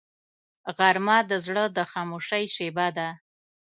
غرمه 0.77 1.17
د 1.29 1.31
زړه 1.45 1.63
د 1.75 1.77
خاموشۍ 1.91 2.45
شیبه 2.55 2.87
ده 2.97 3.09